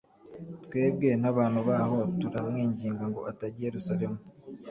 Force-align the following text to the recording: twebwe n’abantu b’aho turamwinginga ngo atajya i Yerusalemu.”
twebwe 0.65 1.09
n’abantu 1.21 1.59
b’aho 1.67 1.97
turamwinginga 2.19 3.03
ngo 3.09 3.21
atajya 3.31 3.59
i 3.61 3.65
Yerusalemu.” 3.67 4.19